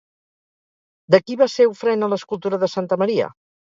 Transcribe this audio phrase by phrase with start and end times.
[1.15, 3.35] De qui va ser ofrena l'escultura de santa Maria?